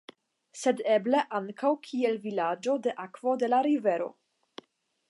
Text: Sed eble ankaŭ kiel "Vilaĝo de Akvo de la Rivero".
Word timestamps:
Sed 0.61 0.79
eble 0.93 1.21
ankaŭ 1.41 1.71
kiel 1.89 2.17
"Vilaĝo 2.25 2.79
de 2.89 2.95
Akvo 3.07 3.39
de 3.45 3.53
la 3.55 3.63
Rivero". 3.71 4.11